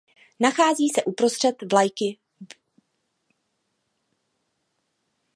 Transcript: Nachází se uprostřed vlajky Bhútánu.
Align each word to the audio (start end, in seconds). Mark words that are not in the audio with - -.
Nachází 0.39 0.89
se 0.89 1.03
uprostřed 1.03 1.55
vlajky 1.73 2.17
Bhútánu. 2.39 2.59